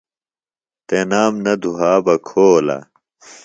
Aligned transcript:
تنام 0.87 1.33
نہ 1.43 1.53
دُھا 1.61 1.91
بہ 2.03 2.15
کھولہ۔ 2.27 2.77